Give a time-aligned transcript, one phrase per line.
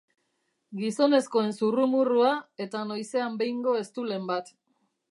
[0.79, 2.33] Gizonezkoen zurrumurrua
[2.67, 4.53] eta noizean behingo eztulen bat.